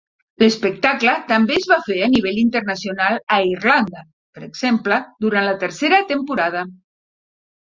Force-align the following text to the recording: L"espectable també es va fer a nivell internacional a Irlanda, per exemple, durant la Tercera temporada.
L"espectable 0.43 1.11
també 1.31 1.53
es 1.59 1.67
va 1.71 1.77
fer 1.89 1.97
a 2.05 2.07
nivell 2.13 2.39
internacional 2.43 3.19
a 3.35 3.39
Irlanda, 3.51 4.03
per 4.39 4.43
exemple, 4.49 4.99
durant 5.27 5.47
la 5.51 5.55
Tercera 5.67 6.01
temporada. 6.15 6.67